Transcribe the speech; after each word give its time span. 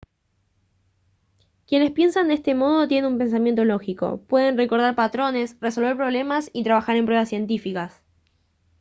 quienes 1.67 1.91
piensan 1.91 2.27
de 2.27 2.33
este 2.33 2.55
modo 2.55 2.87
tienen 2.87 3.11
un 3.11 3.19
pensamiento 3.19 3.65
lógico 3.65 4.19
pueden 4.27 4.57
recordar 4.57 4.95
patrones 4.95 5.55
resolver 5.59 5.95
problemas 5.95 6.49
y 6.53 6.63
trabajar 6.63 6.95
en 6.95 7.05
pruebas 7.05 7.29
científicas 7.29 8.01